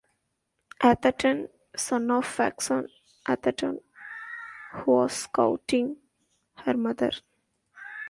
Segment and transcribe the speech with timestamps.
[0.81, 2.87] Atherton, son of Faxon
[3.27, 3.81] Atherton,
[4.73, 5.97] who was courting
[6.55, 7.11] her mother.